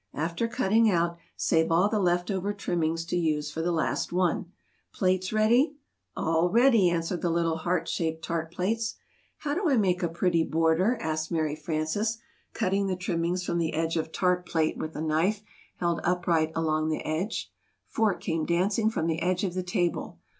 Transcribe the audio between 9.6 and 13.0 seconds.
"How do I make a pretty border?" asked Mary Frances, cutting the